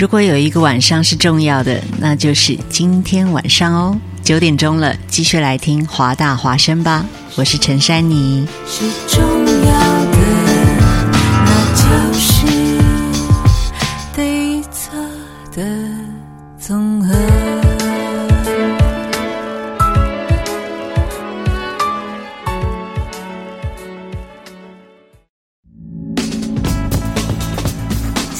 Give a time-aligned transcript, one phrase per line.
[0.00, 7.04] 如果有一个晚上是重要的，那就是今天晚上哦，九点钟了，继续来听华大华声吧。
[7.36, 8.48] 我是陈珊妮。
[8.66, 9.20] 是重
[9.66, 9.99] 要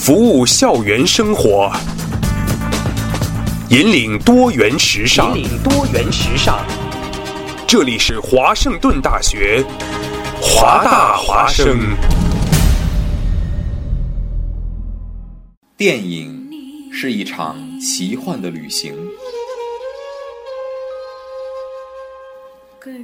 [0.02, 1.70] 服务校园生活，
[3.68, 5.36] 引领多元时尚。
[5.36, 6.64] 引领多元时尚。
[7.66, 9.62] 这里是华盛顿大学，
[10.40, 11.78] 华大华生。
[15.76, 16.48] 电影
[16.90, 18.94] 是一场奇幻的旅行，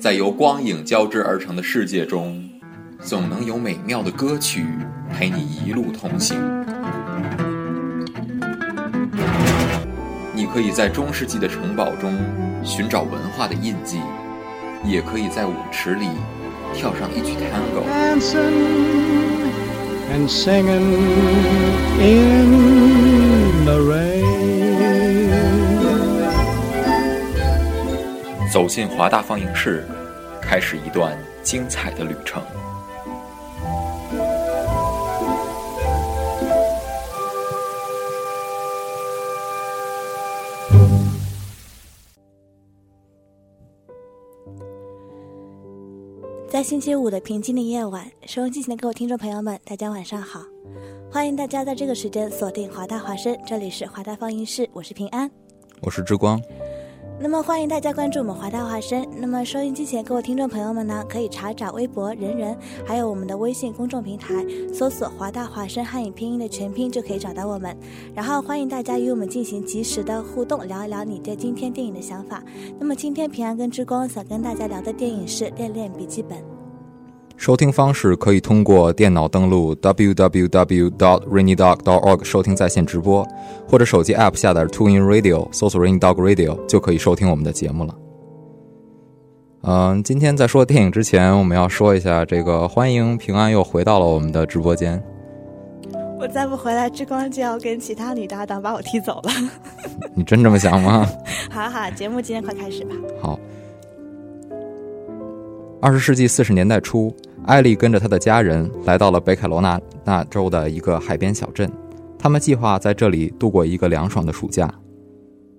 [0.00, 2.42] 在由光影交织而成的世界中，
[3.02, 4.64] 总能有美妙的歌曲
[5.12, 6.38] 陪你一路同行。
[10.34, 12.12] 你可以在中世纪的城堡中
[12.62, 14.00] 寻找文化的印记，
[14.84, 16.08] 也可以在舞池里
[16.74, 17.82] 跳上一曲 tango。
[20.12, 20.94] and singing
[22.00, 24.24] in the rain.
[28.52, 29.84] 走进华大放映室，
[30.40, 32.42] 开始一段精彩的旅程。
[46.56, 50.40] 在星期五的平静的夜晚，收音机前的各位听众朋友们，大家晚上好！
[51.12, 55.30] 欢迎大家在这个时间锁定华大华声，这里是华大放映室，我是平安。
[55.82, 56.40] 我是之光，
[57.18, 59.04] 那么欢迎大家关注我们华大华声。
[59.16, 64.34] 那么收音机前各位听众朋友们呢，可以查找微博人人，还有我们的微信公众平台，
[64.72, 67.74] 搜索“华大华声”汉语拼音的全拼就可以找到我们。
[68.14, 72.42] 然后欢迎大家与我们进行及时的互动，聊一聊你对今天电影的想法。
[72.78, 76.38] 那么今天平安跟之光想跟大家聊的电影是《恋恋笔记本》。
[77.36, 83.24] 收听方式可以通过电脑登录 www.rainydog.org 收听在线直播，
[83.68, 87.94] 或者手机 App 下载 TuneIn Radio，搜索 Rainy Dog Radio 就可以收听我们的节目了。
[89.62, 95.02] 嗯，今天在说电影之前，我们要说一下这个，欢迎平安又回到了我们的直播间。
[96.18, 99.30] 我再不回来，之光就要跟其他女搭档把我踢走了。
[100.14, 101.06] 你真这么想吗？
[101.52, 102.94] 好好，节目今天快开始吧。
[103.20, 103.38] 好。
[105.86, 107.14] 二十世纪四十年代初，
[107.46, 111.70] 艾丽跟着她的家人来到了北卡罗纳纳州的一个海边小镇，
[112.18, 114.68] 他们计划在这里度过一个凉爽的暑假。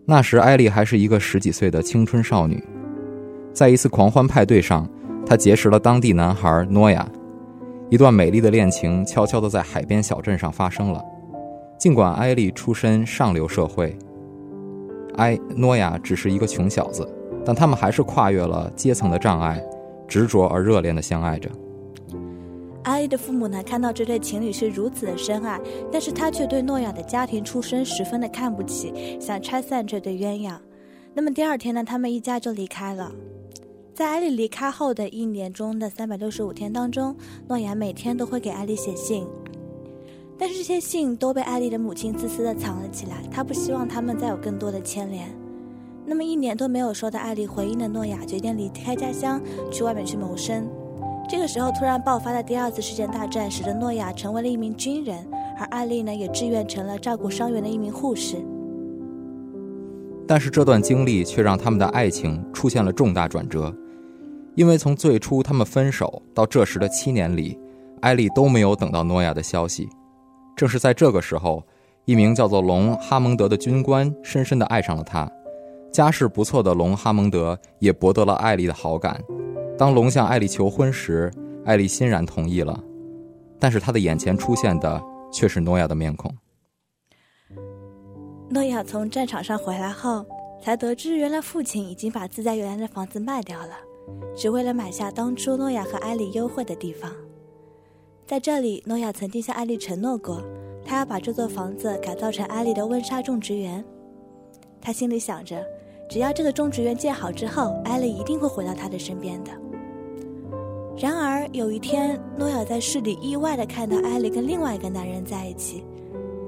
[0.03, 2.61] 那时，艾丽还是一个十几岁的青春少女。
[3.53, 4.85] 在一次狂欢派对上，
[5.25, 7.07] 她结识了当地男孩诺亚，
[7.89, 11.01] 一段美丽的恋情悄悄地在海边小镇上发生了。
[11.79, 13.97] 尽管艾丽出身上流社会，
[15.15, 17.07] 艾诺亚只是一个穷小子，
[17.45, 19.63] 但他们还是跨越了阶层的障碍。
[20.07, 21.49] 执着而热恋的相爱着。
[22.83, 25.59] 阿丽的父母呢，看到这对情侣是如此的深爱，
[25.91, 30.57] 但是他却对诺亚的家庭出身十分的看不起，想拆散这对鸳鸯。
[31.13, 33.11] 那么第二天呢，他们一家就离开了。
[33.93, 37.13] 在艾丽离开后的一年中的三百六十五天当中，
[37.47, 39.27] 诺亚每天都会给艾丽写信，
[40.37, 45.27] 但是这些信都被艾丽的母亲自私的藏了起来，他不希望他们再有更多的牵连。
[46.09, 50.65] 那么一年都没有收到艾丽回应的诺亚，决定离开家乡，去外面去谋生。
[51.27, 55.27] 这个时候，突然爆发的第二次世界大战，使得诺亚成为了一名军人，
[55.59, 58.37] 而艾丽呢，也志愿成了照顾伤员的一名护士。
[60.25, 63.75] 但是这段经历却让他们的爱情出现了重大转折，
[64.55, 67.59] 因为从最初他们分手到这时的七年里，
[67.99, 69.89] 艾丽都没有等到诺亚的消息。
[70.55, 71.61] 正是在这个时候，
[72.05, 75.29] 一名叫做龙哈蒙德的军官深深地爱上了她。
[75.91, 79.21] 家世不错的龙哈蒙德也博得了艾丽的好感。
[79.77, 81.31] 当龙向艾丽求婚时，
[81.65, 82.83] 艾丽欣然同意了。
[83.59, 85.01] 但是他的眼前出现的
[85.31, 86.31] 却是诺亚的面孔。
[88.49, 90.23] 诺亚从战场上回来后，
[90.61, 93.73] 才得知原来父亲已经把自家原来的房子卖掉了，
[94.35, 97.11] 只为了买下当初诺亚和艾丽幽会的地方。
[98.25, 100.43] 在这里，诺亚曾经向艾丽承诺过，
[100.85, 103.83] 他要把这座房子改造成艾丽的温莎种植园。
[104.79, 105.65] 他心里想着，
[106.09, 109.51] 只要这个种植园建好之后，艾丽一定会回到他的身边的。
[110.97, 115.83] 然而有一天，诺亚在市里意外的看到艾丽跟另外一个男人在一起，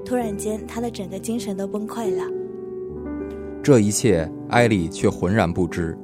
[0.04, 2.24] 突然间，他的整个精神都崩溃了。
[3.62, 5.96] 这一切，艾丽却浑然不知。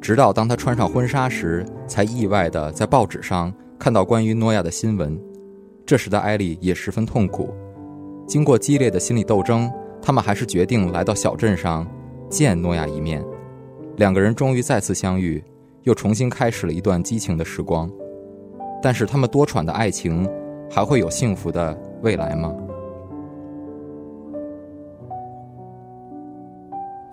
[0.00, 5.20] 直到当她穿上婚纱时，才意外的在报纸上看到关于诺亚的新闻。
[5.84, 7.52] 这时的艾丽也十分痛苦。
[8.26, 9.70] 经过激烈的心理斗争，
[10.00, 11.86] 他们还是决定来到小镇上
[12.30, 13.22] 见诺亚一面。
[13.96, 15.44] 两个人终于再次相遇，
[15.82, 17.90] 又重新开始了一段激情的时光。
[18.82, 20.26] 但是他们多舛的爱情，
[20.70, 22.54] 还会有幸福的未来吗？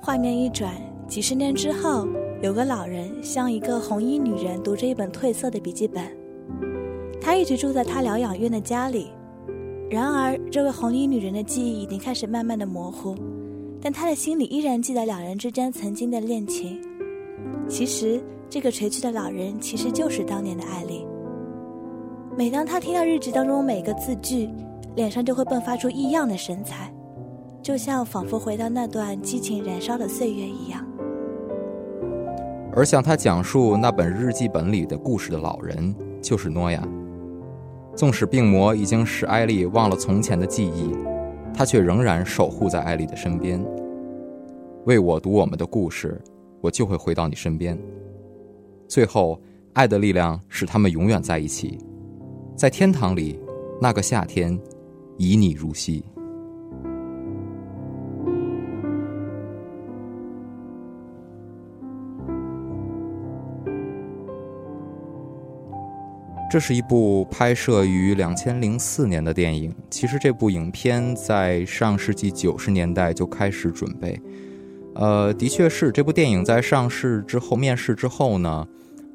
[0.01, 0.71] 画面一转，
[1.07, 2.07] 几十年之后，
[2.41, 6.01] 有个老人向一个红衣女人读着一本褪色的笔记本。
[7.19, 9.11] 他一直住在他疗养院的家里，
[9.89, 13.13] 然而这位红衣女人的记忆已经开始慢慢的模糊，
[13.81, 16.79] 但他的心里依然记得两人之间曾经的恋情。
[17.67, 21.05] 其实，这个垂去的老人其实就是当年的艾丽。
[22.37, 24.49] 每当他听到日记当中每个字句，
[24.95, 26.91] 脸上就会迸发出异样的神采。
[27.61, 30.85] 就像仿佛回到那段激情燃烧的岁月一样。
[32.73, 36.87] 而向他讲述那本日记本里的故事的老人，就是诺亚。
[37.95, 40.93] 纵使病魔已经使艾丽忘了从前的记忆，
[41.57, 43.59] 他却仍然守护在艾丽的身边。
[44.85, 46.21] 为我读我们的故事，
[46.61, 47.75] 我就会回到你身边。
[48.87, 49.41] 最后，
[49.73, 51.79] 爱的力量使他们永远在一起，
[52.55, 53.39] 在天堂里，
[53.81, 54.55] 那个夏天，
[55.17, 56.05] 以你如昔。
[66.49, 69.75] 这是一部拍摄于两千零四年的电影。
[69.89, 74.19] 其实这部影片在上世纪九十年代就开始准备。
[74.95, 78.65] 呃，的确是这部电影在上市之后、面世之后呢，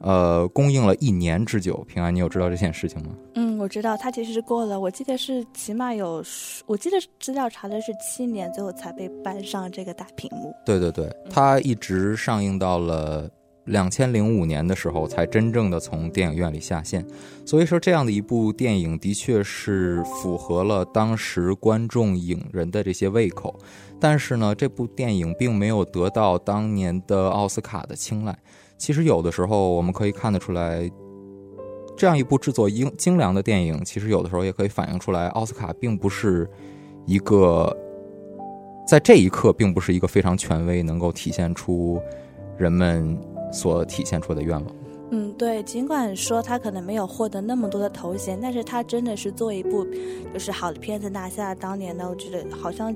[0.00, 1.82] 呃，公映了一年之久。
[1.88, 3.08] 平安，你有知道这件事情吗？
[3.34, 6.22] 嗯，我知道，它其实是过了，我记得是起码有，
[6.66, 10.54] 我记得资料查的是七年，最后才被搬上这个大屏幕。
[10.66, 13.28] 对对对，它一直上映到了。
[13.66, 17.06] 两千零五年的时候，才真正的从电影院里下线。
[17.46, 23.56] 所以说，这样的一部电影的确是符合了当时观众影人的这些胃口。
[24.00, 28.36] 但是呢，这部电影并没有得到当年的奥斯卡的青睐。
[28.76, 30.90] 其实有的时候我们可以看得出来，
[31.96, 36.50] 这样一部制作精精良的电影，其实有的时候也可以反映出来，奥斯卡并不是
[37.06, 37.72] 一个
[38.88, 42.02] 在这一刻并不是一个非常权威，能够体现出
[42.58, 43.16] 人们。
[43.52, 44.74] 所体现出的愿望，
[45.10, 45.62] 嗯，对。
[45.62, 49.86] 尽管说他可能没有获得那么多的头衔，但是他真的是做一部
[50.32, 52.94] 就是好的片子，拿下当年的，我觉得好像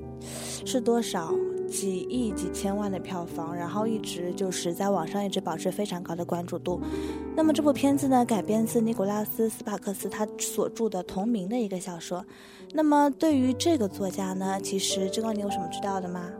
[0.64, 1.35] 是多少
[1.69, 6.81] 几亿几千万的票房，然后一直就是在网上一直保持非常高的关注度。
[7.35, 12.25] 那么这部片子呢，改编自尼古拉斯·斯帕克斯他所著的同名的一个小说。
[12.73, 16.31] 那么对于这个作家呢，其实这个你有什么知道的吗？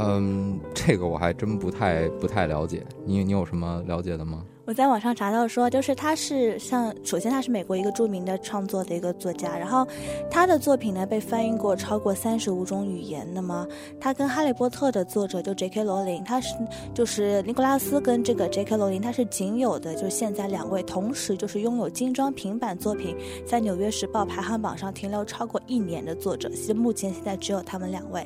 [0.00, 4.44] 嗯，这个我还真不太不太了解，你你有什么了解的吗？
[4.66, 9.84] 我在网上查到说，就是他是像，首先他是美国一个著名的创作的一个作家，然后
[10.30, 13.26] 他的作品呢被翻译过超过三十五种语言。
[13.34, 13.66] 那么
[14.00, 15.82] 他跟《哈利波特》的作者就 J.K.
[15.82, 16.54] 罗琳，他是
[16.94, 18.76] 就是尼古拉斯跟这个 J.K.
[18.76, 28.24] 罗琳，他是仅有的就现在两位同时就是拥有精装平板作品在《纽约时报》排行榜上停留超过一年的作者，其实目前现在只有他们两位。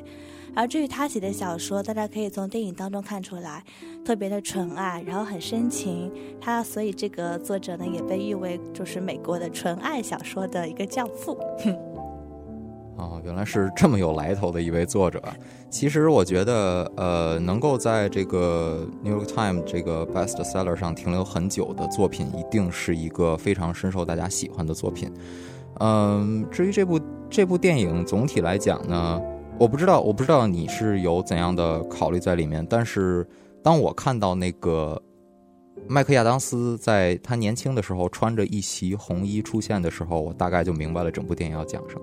[0.55, 3.61] 而至于他写的小说，大家可以从电影当中看出来，
[4.05, 6.09] 特别的纯爱，然后很深情。
[6.39, 11.37] 他所以这个作者呢，也被誉为就是美国的纯爱小说的一个教父。
[12.97, 15.21] 哦， 原来是这么有来头的一位作者。
[15.69, 25.11] 其实我觉得，呃，能够在这个《New York Times》这个 Best Seller 上停留很久的作品，一定是一个非常深受大家喜欢的作品。
[25.81, 26.97] 嗯，至于这部
[27.29, 29.21] 这部电影，总体来讲呢。
[29.57, 32.65] 我不知道，我不知道你是有怎样的考虑在里面。
[32.69, 33.25] 但是，
[33.63, 35.01] 当我看到那个
[35.87, 42.01] 麦克亚当斯在他年轻的时候穿着一袭红衣出现的时候，我大概就明白了整部电影要讲什么。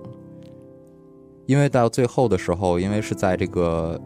[1.45, 4.01] 因为到最后的时候，因为是在这个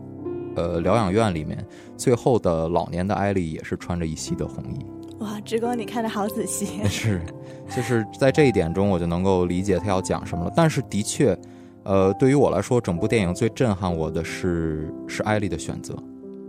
[0.55, 4.85] 呃疗养院里面，最后的老年的艾丽也是穿着一袭的红衣。
[5.19, 6.83] 哇，志光，你看的好仔细。
[6.89, 7.21] 是，
[7.73, 10.51] 就是在这一点中，我就能够理解他要讲什么了。
[10.53, 11.37] 但是，的确。
[11.87, 15.95] 呃，对于我来说，整部电影最震撼我的是是艾丽的选择。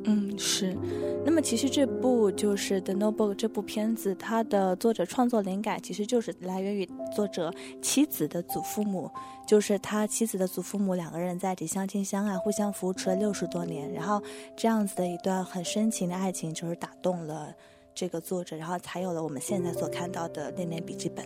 [0.05, 0.77] 嗯，是。
[1.25, 9.09] 那么其实这部就是《The Notebook》这部片子，它的作者创作灵感其实就是来源于作者妻子的祖父母，
[9.47, 14.21] 就是他妻子的祖父母两个人在一起相亲相爱，互相扶持了六十多年，然后
[14.57, 17.53] 这样子的一段很深情的爱情，就是打动了
[17.95, 21.25] 这个作者，然后才有了我们现在所看到的《恋恋笔记本》。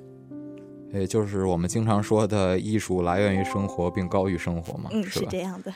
[0.92, 5.72] 也就是我们经常说的艺术来源于生活，并高于生活嘛，嗯，是这样的。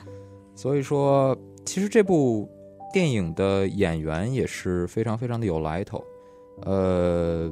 [0.54, 2.48] 所以说，其实这部
[2.92, 6.02] 电影的演员也是非常非常的有来头。
[6.62, 7.50] 呃，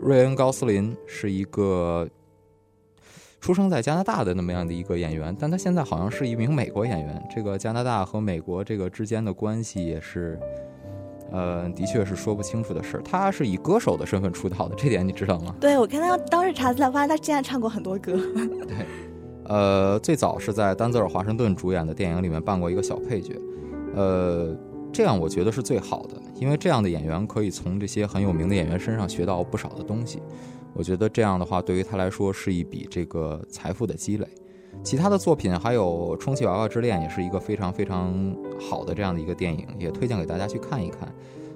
[0.00, 2.08] 瑞恩·高斯林是一个，
[3.40, 7.22] 出生在加拿大的那么样的一个演员，但他现在好像是一名美国演员。
[7.32, 10.38] 这个加拿大和美国这个之间的关系也是，
[11.30, 13.02] 呃，的确是说不清楚的事儿。
[13.02, 15.54] 他是以歌手的身份出道的，这点你知道吗？
[15.60, 18.12] 对，我看他当时查资料，发现他竟然唱过很多歌。
[18.14, 18.86] 对，
[19.44, 23.40] 呃，最早是在丹泽尔·华盛顿主演的电影里面扮过一个小配角，
[23.94, 24.56] 呃，
[24.92, 30.22] 这样我觉得是最好的，因为这样的演员可以从这些很有名的演员身上学到不少的东西。
[30.74, 34.26] 我觉得这样的话，对于他来说是一笔这个财富的积累。
[34.82, 38.14] 其他的作品还有《充气娃娃之恋》，也是一个非常非常
[38.60, 41.08] 好的这样的一个电影，也推荐给大家去看一看。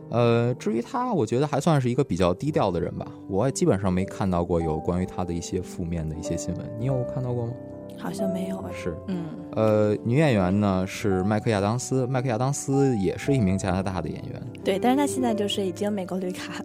[0.09, 3.07] 呃，至于他，我觉得还算是一个比较低调的人吧。
[3.29, 6.69] 我也基本上没看到过有关于他的一些负面的一些新闻。
[6.79, 7.53] 你有看到过吗？
[7.97, 8.71] 好像没有啊。
[8.75, 14.43] 是，嗯，呃，女演员呢是麦克亚当斯，麦克亚当斯也是一名加拿大的演员。
[14.65, 16.65] 对，但是他现在就是已经美国绿卡了。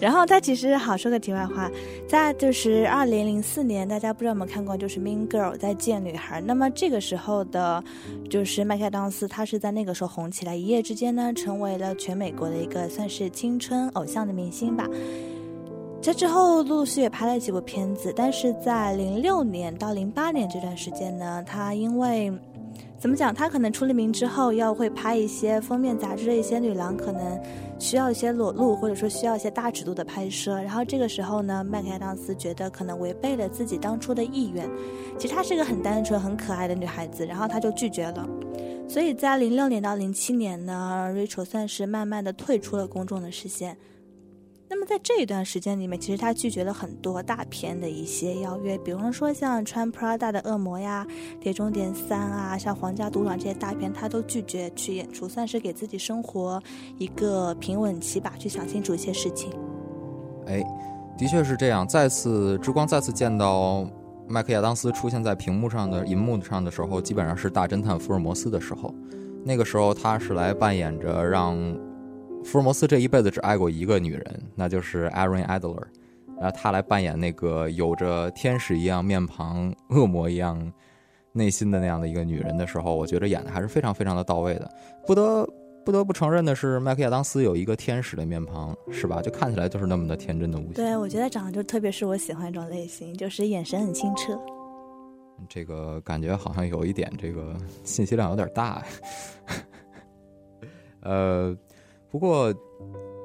[0.00, 1.70] 然后他其实好说个题外话，
[2.08, 6.40] 在就是二零零四年，大家不知道有没有看过，就是《Mean Girl》在见女孩。
[6.40, 7.82] 那么这个时候的，
[8.28, 14.88] 就是麦克当斯，他是在那个时候红起来，一夜之间呢，成为了全美国的一个算是青春偶像的明星吧。
[16.00, 22.30] 这之后陆续续也拍了几部片子，但是在零六年到零八年这段时间呢，他因为
[22.98, 27.40] 怎么讲，他可能出了名之后，要会拍一些封面杂志的一些女郎，可能
[27.84, 30.54] 需要一些裸露，或者说需要一些大尺度的拍摄。
[30.62, 34.66] 然后这个时候呢，麦克亚当斯觉得可能违背了自己当初的意愿。
[35.18, 38.26] 其实她是个很单纯、很可爱的女孩子，然后她就拒绝了。
[38.88, 43.76] 所以在零六年到零七年呢，Rachel 算是慢慢的退出了公众的视线。
[44.68, 51.06] 那么在这一段时间里面，其实他拒绝了很多大片的一些邀约，比方说像穿 Prada 的恶魔呀、
[51.40, 56.60] 碟中谍三啊、像皇家赌场这些大片，他都拒绝去演出，算是给自己生活
[56.98, 59.52] 一个平稳期吧，去想清楚一些事情。
[60.46, 60.64] 哎，
[61.16, 61.86] 的确是这样。
[61.86, 63.86] 再次之光再次见到
[64.26, 68.92] 麦克亚当斯出现在屏幕上的银幕上的时候，基本上是大侦探福尔摩斯的时候。
[69.44, 71.54] 那个时候他是来扮演着让
[72.44, 75.82] 福尔摩斯这一辈子只爱过一个女人，那就是 Erin Adler。
[76.36, 80.72] 然后他来扮演那个有着天使一样面庞、恶魔一样
[81.32, 84.70] 内心的那样的一个女人的时候，我觉得演的还是非常非常的到位的。
[85.06, 85.48] 不得
[85.84, 89.22] 不得不承认的是，麦克亚当斯有一个天使的面庞，是吧？
[89.22, 90.74] 就看起来就是那么的天真的无邪。
[90.74, 94.38] 对，我觉得长得就特别是我喜欢这种类型，就是眼神很清澈。
[95.48, 98.82] 这个感觉好像有一点这个信息量有点大。
[101.02, 101.56] 呃，
[102.14, 102.54] 不过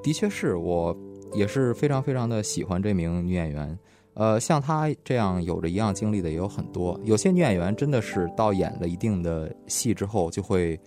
[0.01, 0.97] 的确是我
[1.31, 3.77] 也是非常非常的喜欢这名女演员。
[4.15, 6.99] 呃，像她这样有着一样经历的也有很多。
[7.03, 10.79] 有些女演员真的是到演了一定的戏之后，就会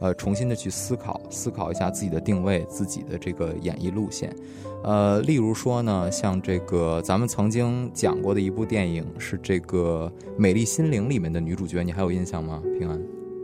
[0.00, 4.34] 呃重新的去思考，思考一下自己的定位，自己的这个演艺路线。
[4.82, 12.60] 呃，例如说呢，像这个咱们曾经讲过的一部电影是这个《美丽心灵》里面的女主角，你还有印象吗？
[12.80, 13.00] 平安？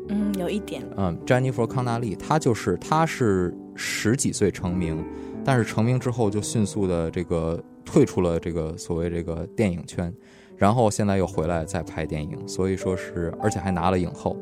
[0.08, 0.82] 嗯，有一点。
[0.96, 5.02] 嗯，詹妮弗·康纳利，她就是她是十几岁成名，
[5.42, 10.12] 但是成名之后就迅速的这个退出了这个所谓这个电影圈，
[10.54, 14.36] 然后现在又回来再拍电影，所以说是而且还拿了影后，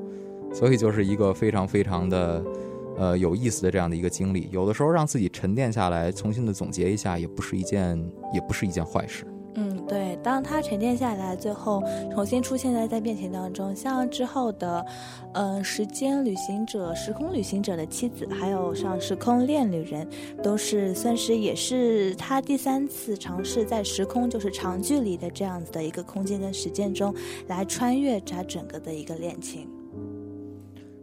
[0.53, 2.45] 所以就是一个非常非常的
[2.97, 4.49] 呃有意思的这样的一个经历。
[4.51, 7.97] 有的时候让自己沉淀下来，重新的总结一下，也不是一件
[8.35, 9.25] 也不是一件坏事。
[9.89, 14.85] 对，当他沉淀下来，最后重新出现在在面前当中，像之后的，
[15.33, 20.07] 呃，时间旅行者、时空旅行者的妻子，还有像时空恋旅人，
[20.43, 27.15] 都是算是也是他第三次尝试在时空就是长距离的这样子的一个空间跟时间中
[27.47, 29.67] 来穿越他整个的一个恋情。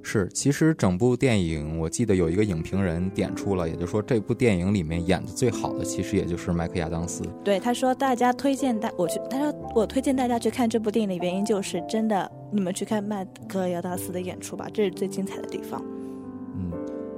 [0.07, 7.23] 是，其实整部电影，我记得有一个影评人点出了，也就是说这部电影里面演的最好的，其实也就是麦克亚当斯。
[7.43, 15.83] 对，他说大家推荐大我去，他说我推荐大家去看这部电影的原因就是真的，你们去看麦克亚当斯的演出吧，这是最精彩的地方。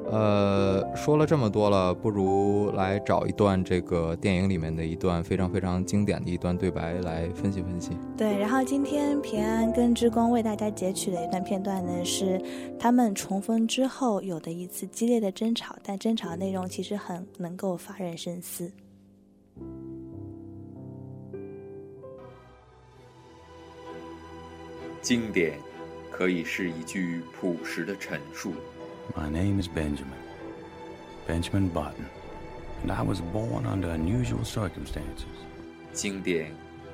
[0.10, 7.92] 嗯，呃，说了这么多了，不如来找一段这个电影里面的一段非常非常经典的一段对白来分析分析。
[8.18, 12.42] 对，然后今天平安跟之光为大家截取的一段片段呢，是
[12.80, 18.72] 他们重逢之后有的一次激烈的争吵，但争吵内容其实很能够发人深思。
[25.02, 25.54] 经典
[26.12, 28.52] 可以是一句朴实的陈述，
[29.17, 30.19] My name is Benjamin.
[31.26, 32.07] Benjamin Button.
[32.83, 35.26] And I was born under unusual circumstances.
[35.93, 36.52] 经典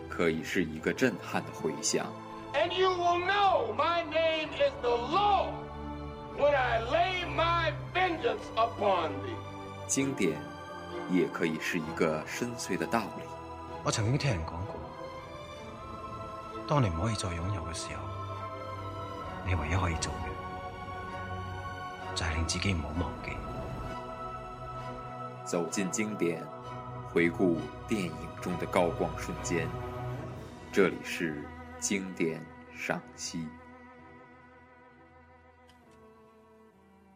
[0.09, 2.07] 可以是一个震撼的回响，
[2.53, 5.53] And you will know my name is the Lord
[6.37, 9.37] when I lay my vengeance upon thee.
[9.87, 10.39] 经典
[11.11, 13.23] 也可以是一个深邃的道理。
[13.85, 14.77] 我曾经听人讲过，
[16.67, 18.03] 当你唔可以再拥有嘅时候，
[19.47, 20.22] 你唯一可以做嘅
[22.16, 23.32] 就係令自己唔好忘記。
[25.46, 26.44] 走进经典，
[27.12, 29.68] 回顾电影中的高光瞬间。
[30.72, 31.44] 这里是
[31.80, 32.44] 经典
[32.76, 33.46] 赏析。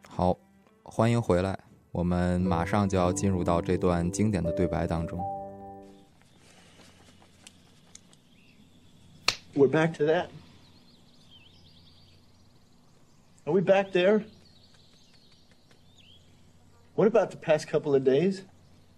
[0.07, 0.37] 好，
[0.83, 1.57] 欢迎回来，
[1.91, 5.19] 我们马上就要进入到这段经典的对白当中。
[9.55, 10.27] We're back to that.
[13.45, 14.23] Are we back there?
[16.97, 18.41] What about the past couple of days?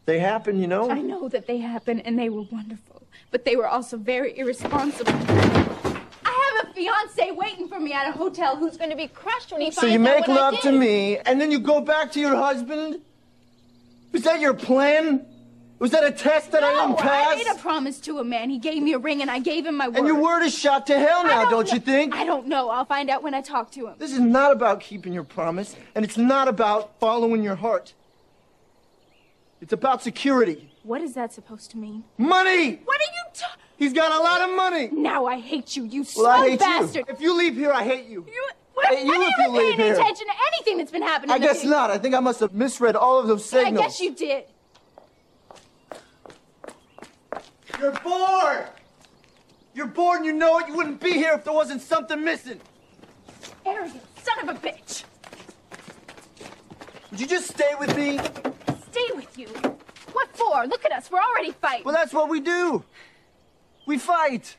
[0.06, 0.90] They happened, you know?
[0.90, 5.12] I know that they happened and they were wonderful, but they were also very irresponsible.
[5.12, 9.52] I have a fiance waiting for me at a hotel who's going to be crushed
[9.52, 11.60] when he So finds you out make what I love to me, and then you
[11.60, 13.02] go back to your husband?
[14.14, 15.26] Is that your plan?
[15.80, 17.28] Was that a test that I didn't pass?
[17.32, 18.50] I made a promise to a man.
[18.50, 19.98] He gave me a ring and I gave him my word.
[19.98, 22.14] and your word is shot to hell now, don't don't, you think?
[22.14, 22.70] I don't know.
[22.70, 23.96] I'll find out when I talk to him.
[23.98, 27.94] This is not about keeping your promise, and it's not about following your heart.
[29.62, 30.72] It's about security.
[30.84, 32.04] What is that supposed to mean?
[32.18, 32.82] Money!
[32.84, 33.64] What are you talking?
[33.78, 34.90] He's got a lot of money!
[34.92, 37.06] Now I hate you, you Well, I hate bastard.
[37.08, 37.14] you.
[37.14, 38.26] If you leave here, I hate you.
[38.28, 39.94] You, what, hate you have if you you ever leave paid any here.
[40.02, 41.32] attention to anything that's been happening?
[41.32, 41.90] I guess not.
[41.92, 43.78] I think I must have misread all of those signals.
[43.80, 44.46] I guess you did.
[47.80, 48.68] You're bored!
[49.74, 50.68] You're bored and you know it.
[50.68, 52.60] You wouldn't be here if there wasn't something missing.
[53.66, 55.04] Arrogant son of a bitch.
[57.12, 58.20] Would you just stay with me?
[58.92, 59.48] Stay with you.
[60.12, 60.66] What for?
[60.68, 61.10] Look at us.
[61.10, 61.86] We're already fighting.
[61.86, 62.84] Well, that's what we do.
[63.86, 64.58] We fight.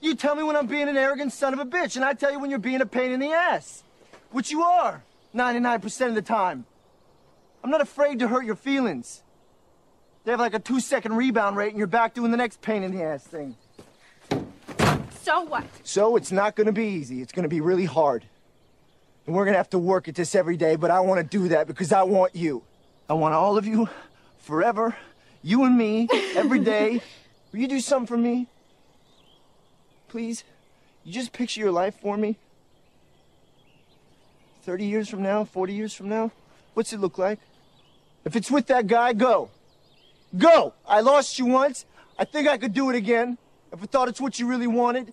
[0.00, 2.30] You tell me when I'm being an arrogant son of a bitch, and I tell
[2.30, 3.82] you when you're being a pain in the ass.
[4.30, 5.02] Which you are,
[5.34, 6.64] 99% of the time.
[7.64, 9.22] I'm not afraid to hurt your feelings.
[10.24, 12.82] They have like a two second rebound rate, and you're back doing the next pain
[12.82, 13.56] in the ass thing.
[15.22, 15.64] so what?
[15.82, 17.22] So it's not gonna be easy.
[17.22, 18.24] It's gonna be really hard.
[19.26, 21.66] And we're gonna have to work at this every day, but I wanna do that
[21.66, 22.62] because I want you.
[23.08, 23.88] I want all of you,
[24.38, 24.96] forever,
[25.42, 27.00] you and me, every day.
[27.52, 28.46] Will you do something for me?
[30.08, 30.44] Please?
[31.02, 32.36] You just picture your life for me?
[34.62, 36.30] 30 years from now, 40 years from now?
[36.74, 37.40] What's it look like?
[38.24, 39.50] If it's with that guy, go.
[40.36, 40.74] Go!
[40.86, 41.86] I lost you once.
[42.18, 43.38] I think I could do it again.
[43.72, 45.12] If I thought it's what you really wanted.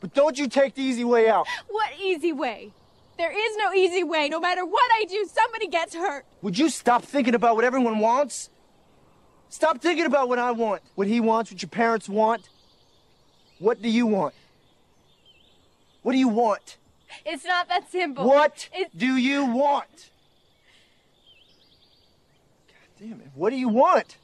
[0.00, 1.46] But don't you take the easy way out.
[1.68, 2.72] What easy way?
[3.16, 4.28] There is no easy way.
[4.28, 6.24] No matter what I do, somebody gets hurt.
[6.42, 8.50] Would you stop thinking about what everyone wants?
[9.48, 12.48] Stop thinking about what I want, what he wants, what your parents want.
[13.58, 14.34] What do you want?
[16.02, 16.76] What do you want?
[17.24, 18.26] It's not that simple.
[18.26, 20.10] What It's do you want?
[23.00, 23.30] Damn it.
[23.34, 24.16] What do you want?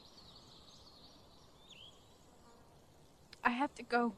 [3.43, 4.13] I have to go.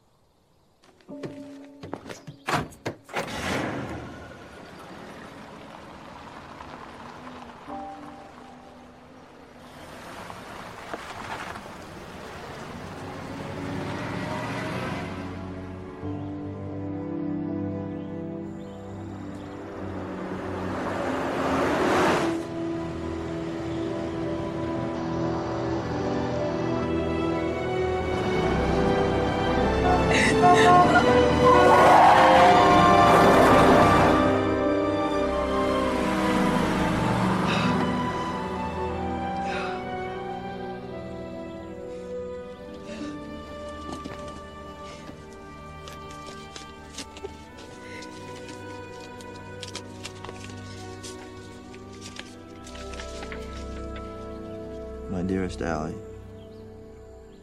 [55.68, 55.94] Allie,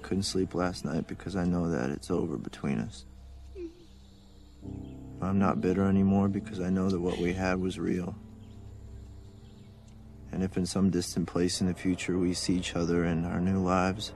[0.01, 3.05] couldn't sleep last night because I know that it's over between us.
[5.21, 8.15] I'm not bitter anymore because I know that what we had was real.
[10.31, 13.39] And if in some distant place in the future we see each other in our
[13.39, 14.13] new lives,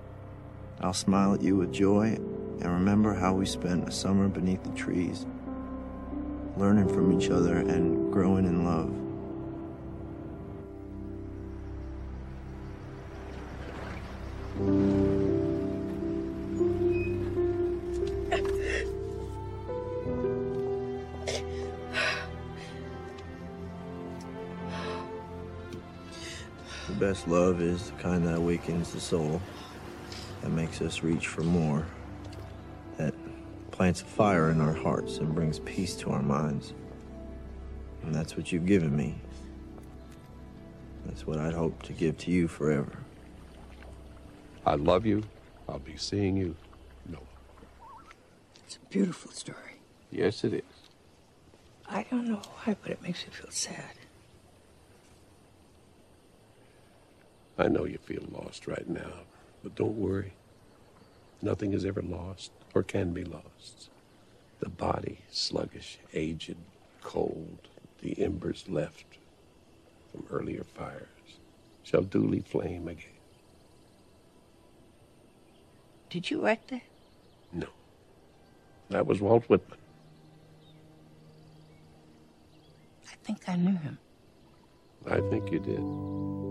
[0.82, 2.16] I'll smile at you with joy
[2.62, 5.26] and remember how we spent a summer beneath the trees,
[6.58, 9.09] learning from each other and growing in love.
[27.10, 29.42] Best love is the kind that awakens the soul,
[30.44, 31.84] that makes us reach for more,
[32.98, 33.16] that
[33.72, 36.76] plants a fire in our hearts and brings peace to our minds.
[38.04, 39.16] And that's what you've given me.
[41.08, 43.00] That's what I'd hope to give to you forever.
[44.64, 45.24] I love you.
[45.68, 46.56] I'll be seeing you.
[47.08, 47.18] No.
[47.80, 48.04] More.
[48.68, 49.82] It's a beautiful story.
[50.12, 50.62] Yes, it is.
[51.88, 53.99] I don't know why, but it makes me feel sad.
[57.60, 59.26] I know you feel lost right now,
[59.64, 60.32] but don't worry.
[61.42, 63.90] Nothing is ever lost or can be lost.
[64.62, 66.56] The body, sluggish, aged,
[67.02, 67.68] cold,
[68.02, 69.04] the embers left
[70.10, 71.04] from earlier fires,
[71.84, 73.12] shall duly flame again.
[76.10, 76.82] Did you write that?
[77.52, 77.68] No.
[78.90, 79.78] That was Walt Whitman.
[83.06, 83.98] I think I knew him.
[85.06, 86.49] I think you did.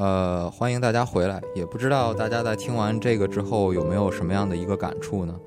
[0.00, 1.42] 呃，欢迎大家回来。
[1.54, 5.40] 也不知道大家在听完这个之后有没有什么样的一个感触呢？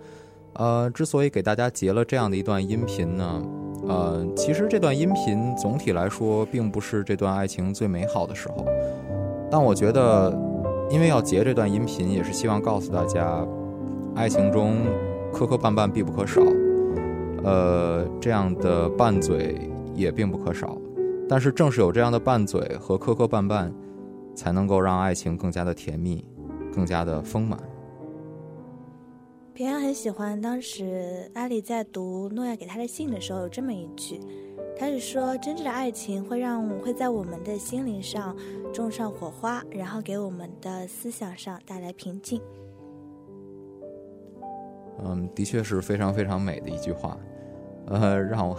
[0.53, 3.41] 呃，之所以给大家截了这样的一段音频呢，
[3.87, 8.63] 呃，其实这段音频总体来说并不是这段爱情最美好的时候，
[9.49, 10.31] 但我觉得，
[10.91, 13.43] 因为要截这段音频，也是希望告诉大家，
[14.13, 14.85] 爱情中
[15.33, 16.43] 磕磕绊绊必不可少，
[17.43, 20.77] 呃，这样的拌嘴也并不可少。
[21.27, 23.71] 但是正是有这样的拌嘴和磕磕绊绊。
[24.35, 26.25] 才能够让爱情更加的甜蜜，
[26.73, 27.59] 更加的丰满。
[29.53, 34.19] 平安很喜欢当时阿里在读诺亚给他的信的时候有这么一句，
[34.75, 38.35] 他是说真正的爱情会让会在我们的心灵上
[38.73, 42.41] 种上火花，然后给我们的思想上带来平静。
[45.05, 47.15] 嗯，的确是非常非常美的一句话，
[47.85, 48.57] 呃，让我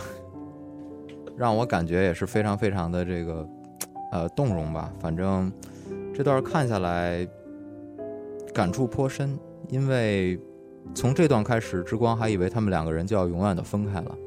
[1.36, 3.44] 让我感觉也是非常非常的这个。
[4.14, 5.52] 呃，动容吧，反正
[6.14, 7.26] 这段看下来
[8.54, 9.36] 感触颇深，
[9.70, 10.38] 因为
[10.94, 14.18] 从这段开始，之光还以为他们两个人就要永远的分开了。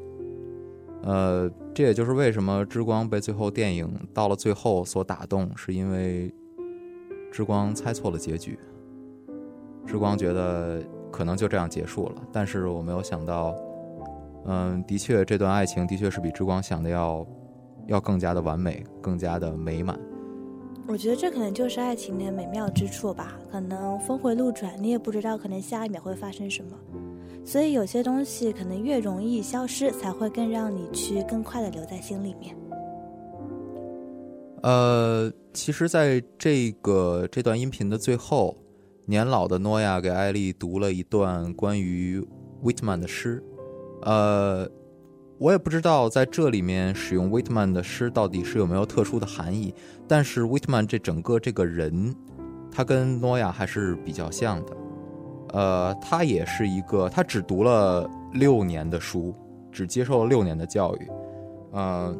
[1.04, 6.30] 呃，这也就是为什么之光被最后电影到了最后所打动，是因为
[7.32, 8.58] 之光猜错了结局。
[9.86, 13.56] 之光觉得可能就这样结束了，但是我没有想到，
[14.44, 17.26] 嗯，的确这段爱情的确是比之光想的要。
[17.88, 19.98] 要更加的完美，更加的美满。
[20.86, 23.38] 我觉得这可能就是爱情的美妙之处吧。
[23.50, 26.70] 可能峰回路转，你也不知道可能下一秒会发生什么。
[27.44, 32.56] 所以有些东西可能越容易消失，才会更让你去更快的留在心里面。
[34.62, 38.56] 呃，其实，在这个这段音频的最后，
[39.06, 42.22] 年老的诺亚给艾丽读了一段关于
[42.62, 43.42] Whitman 的诗。
[44.02, 44.68] 呃。
[45.38, 49.72] 我也不知道在这里面使用 Whitman 的诗到底是有没有特殊的含义，
[50.08, 52.12] 但是 Whitman 这整个这个人，
[52.72, 54.76] 他跟诺亚还是比较像的。
[55.50, 59.32] 呃，他也是一个，他只读了六年的书，
[59.70, 61.08] 只接受了六年的教育。
[61.70, 62.14] 呃，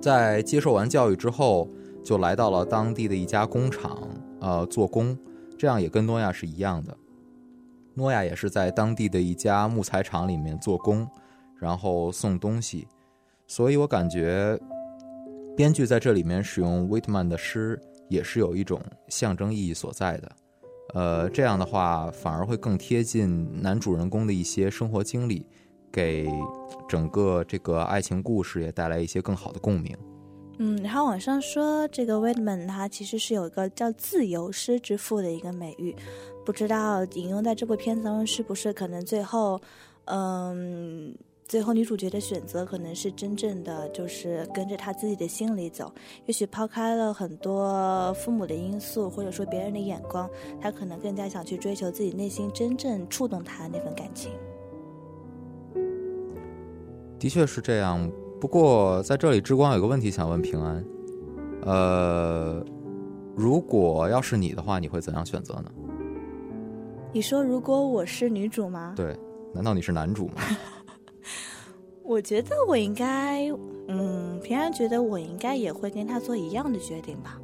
[0.00, 1.70] 在接受完教育之后，
[2.02, 3.96] 就来到了当地的一家工厂，
[4.40, 5.16] 呃，做工。
[5.56, 6.96] 这样也跟诺亚是一样的。
[7.94, 11.08] 诺亚也是在当地的一家木材厂里面做工。
[11.62, 12.88] 然后送东西，
[13.46, 14.58] 所以我感觉
[15.56, 20.32] 编剧在这里面使用 Whitman 的诗也是有一种象征意义所在的。
[20.94, 25.46] 呃，这样的话反而会更贴近男主人公的一些生活经历，
[25.92, 26.28] 给
[26.88, 29.96] 整个这个爱情故事也带来一些更好的共鸣。
[30.58, 35.94] 嗯，然后网上说这个 Whitman 他其实是有一个叫“自由诗之父”的一个美誉，
[36.44, 39.60] 不知道引用在这部片子中是不是可能最后，
[40.06, 41.14] 嗯。
[41.52, 45.92] 最后，女主角的选择可能是真正的，就是跟着她自己的心里走。
[46.24, 50.26] 也许抛开了很多父母的因素，或者说别人的眼光，
[50.58, 54.32] 她可能更加想去追求自己内心真正触动她的那份感情。
[57.18, 58.10] 的确是这样。
[58.40, 60.82] 不过在这里，之光有个问题想问平安：
[61.66, 62.64] 呃，
[63.36, 65.70] 如果要是你的话，你会怎样选择呢？
[67.12, 68.94] 你说如果我是女主吗？
[68.96, 69.14] 对，
[69.52, 70.36] 难道你是男主吗？
[72.04, 73.48] 我觉得我应该，
[73.88, 77.38] 嗯，平安觉得我应该也会跟他做一样的决定吧。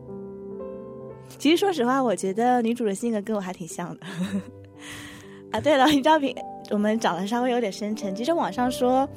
[1.38, 4.06] 其实说实话，我觉得女主的性格跟我还挺像的。
[5.52, 6.34] 啊，对了， 你知道平
[6.70, 8.14] 我们长得稍微有点深沉。
[8.14, 9.08] 其实网上说，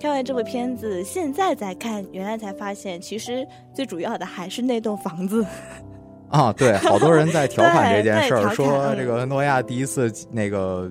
[0.00, 5.44] 看完这部片子，现在再看，原来才发现，其实最主要的还是那栋房子。
[6.30, 10.90] 啊，对，好多人在调侃这件事儿，说这个诺亚第一次那个。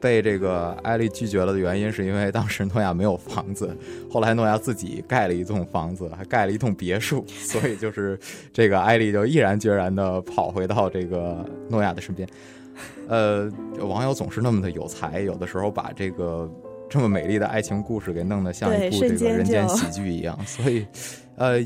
[0.00, 3.76] 被这个艾丽拒绝了的原因，是因为当时诺亚没有房子，
[4.10, 8.18] 后来诺亚自己盖了一栋房子，还盖了一栋别墅，所以就是
[8.52, 12.28] 这个艾丽就毅然决然的跑回到这个诺亚的身边。
[13.08, 16.50] 呃，网友总是那么的有才，有的时候把这个
[16.90, 20.86] 这么美丽的爱情故事给弄得像一部这个人间喜剧一样，所以，
[21.36, 21.58] 呃，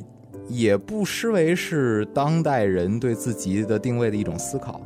[0.49, 4.81] 也不失为是当代人对自己的定位的一种思考。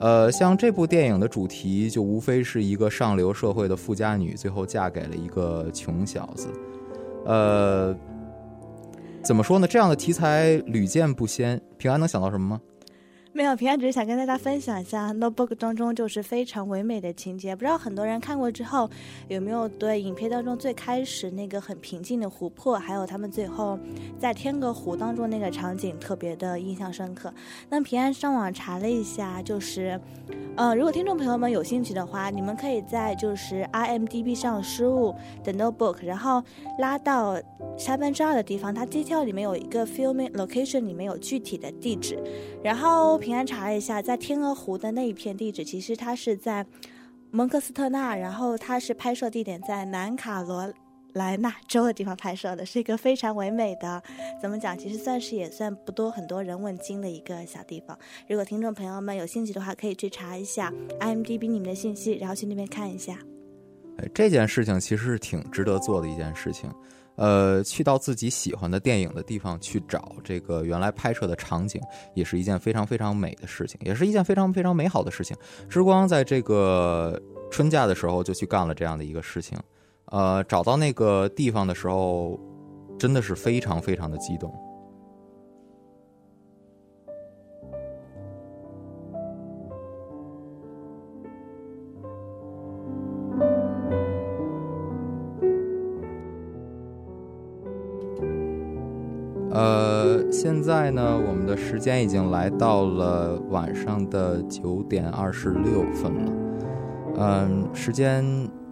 [0.00, 6.48] 呃，像这部电影的主题就无非是一个上流社会的富家女，最后嫁给了一个穷小子。
[7.26, 7.94] 呃，
[9.22, 9.66] 怎么说呢？
[9.66, 11.60] 这样的题材屡见不鲜。
[11.76, 12.60] 平安能想到什么吗？
[13.32, 17.54] 没有，平安只是想跟大家分享一下《Notebook》当中就是非常唯美的情节。
[17.54, 18.90] 不知道很多人看过之后，
[19.28, 23.78] 有没有对影片当中最开始那个很平静的湖泊，还有他们最后
[24.18, 27.32] 在天鹅湖当中那个场景特别的印象深刻？
[27.68, 29.98] 那平安上网查了一下，就是，
[30.56, 35.14] 呃，如果听众朋友们有兴趣的话，你们可以在就是 IMDB 上输入
[35.44, 36.42] The Notebook，然后
[36.80, 37.40] 拉到
[37.78, 42.20] 三分之二的地方，它介绍里面有一个 filming location，里面有具体的地址。
[42.62, 46.66] 然后平安查了一下，在天鹅湖的那一片地址，其实它是在
[47.30, 50.72] 蒙克斯特纳，然后它是拍摄地点在南卡罗
[51.12, 54.02] 来纳州的地方拍摄的，是一个非常唯美的，
[54.40, 54.76] 怎么讲？
[54.76, 57.96] 其实算是也算不多很多人问津的一个小地方。
[58.26, 63.18] 如果听众朋友们有兴趣的话，可以去查一下 IMDB 里面的信息，然后去那边看一下。
[63.98, 66.72] 哎，这件事情其实是挺值得做的一件事情。
[67.16, 71.80] 呃，去到自己喜欢的电影的地方去找这个原来拍摄的场景，
[72.14, 75.36] 也是一件非常非常美的事情，也是一件非常非常美好的事情。
[75.68, 77.20] 之光在这个
[77.50, 79.58] 春假的时候就去干了这样的一个事情，
[80.06, 82.38] 呃，找到那个地方的时候，
[82.98, 84.54] 真的是非常非常的激动。
[100.42, 106.32] 现在呢，我们的时间已经来到了晚上的九点二十六分了。
[107.18, 108.24] 嗯，时间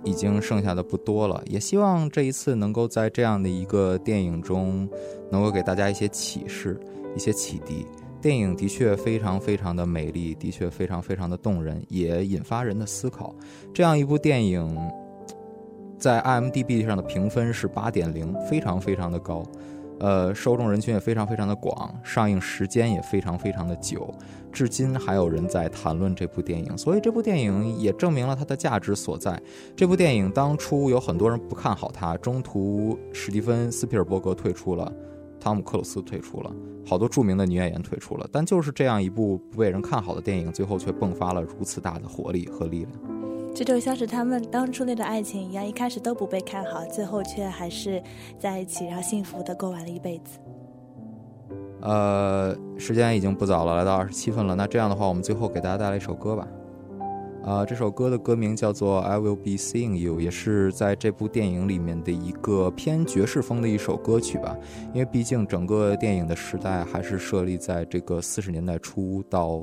[0.02, 4.88] 已经剩下的不多了，也希望这一次能够在这样的一个电影中，
[5.30, 6.80] 能够给大家一些启示、
[7.14, 7.86] 一些启迪。
[8.18, 13.34] 电影的确非常非常的美丽，的确非常非常的动人，也引发人的思考。
[13.74, 14.74] 这样一部电影，
[15.98, 19.42] 在 IMDB 上的评分是八点零，非常非常的高。
[20.00, 24.12] 呃，受众人群也非常非常的广，上映时间也非常非常的久，
[24.52, 29.40] 至今还有人在谈论这部电影，所以这部电影也证明了它的价值所在。
[29.74, 34.92] 这部电影当初有很多人不看好它，中途史蒂芬·斯皮尔伯格退出了，
[35.40, 36.52] 汤姆·克鲁斯退出了，
[36.86, 43.17] 好多著名的女演员退出了，但就是这样一部不被人看好的电影，最后却迸发了如此大的活力和力量。
[43.54, 48.00] 这就像是他们当初那段爱情一样，一开始都不被看好，最后却还是
[48.38, 50.38] 在一起，然后幸福的过完了一辈子。
[51.80, 54.54] 呃，时间已经不早了，来到二十七分了。
[54.54, 56.46] 那这样的话，我们最后给大家带来一首歌吧。
[57.44, 64.54] 啊、这首歌的歌名叫做《I Will Be Seeing You》，也是在这部电影里面的一个偏爵士风的一首歌曲吧。
[64.92, 69.62] 因为毕竟整个电影的时代还是设立在这个四十年代初到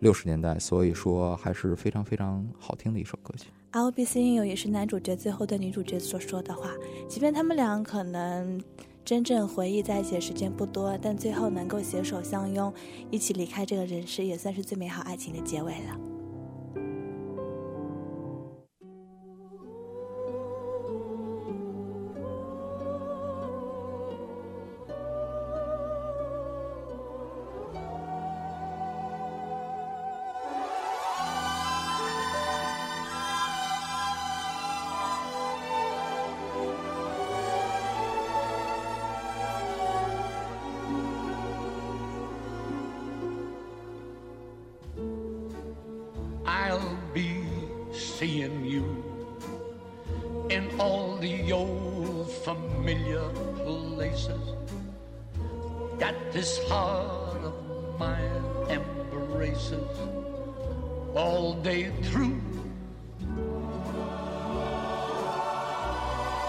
[0.00, 3.48] 六十年代，所以说还是非常非常好听的一首歌曲。
[3.72, 6.70] I'll be seeing you 也是男主角最后对女主角所说的话，
[7.08, 8.62] 即便他们俩可能
[9.04, 12.72] 真正回忆在一起的时间不多，但最后能够携手相拥，
[13.10, 16.17] 一起离开这个人世，也算是最美好爱情的结尾了。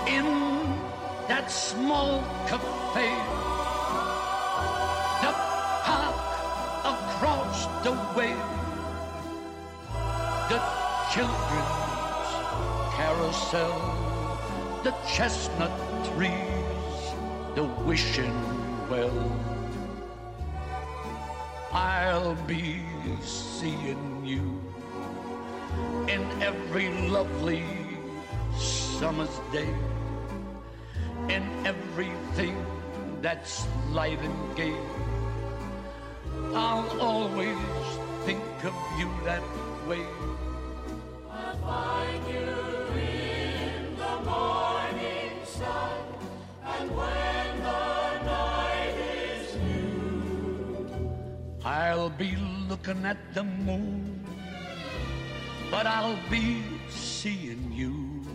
[0.10, 0.26] In
[1.28, 3.12] that small cafe,
[5.22, 5.34] the
[5.86, 6.20] park
[6.96, 8.36] across the way.
[10.50, 10.60] The
[11.14, 12.32] children's
[12.96, 13.76] carousel,
[14.84, 15.78] the chestnut
[16.16, 17.02] trees,
[17.54, 18.34] the wishing
[18.90, 19.20] well.
[21.72, 22.82] I'll be
[23.22, 24.60] seeing you
[26.08, 27.64] in every lovely
[28.58, 29.70] summer's day,
[31.66, 32.56] everything
[33.22, 34.76] that's light and gay.
[36.54, 37.58] I'll always
[38.26, 39.44] think of you that
[39.88, 40.06] way.
[41.30, 42.52] I'll find you
[42.98, 46.00] in the morning sun,
[46.66, 48.98] and when the night
[49.34, 51.00] is new,
[51.66, 52.36] I'll be
[52.68, 54.20] looking at the moon
[55.72, 58.26] but I'll be seeing you.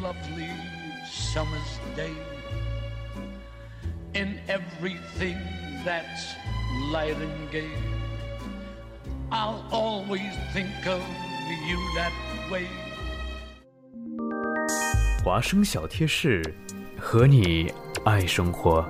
[0.00, 0.50] lovely
[1.08, 2.12] summer's day,
[4.14, 5.38] in everything
[5.84, 6.34] that's
[6.90, 7.70] light and gay.
[9.30, 11.02] I'll always think of
[11.68, 12.12] you that
[12.50, 12.66] way.
[15.24, 16.42] 华生小贴士，
[16.98, 17.72] 和你
[18.04, 18.84] 爱生活。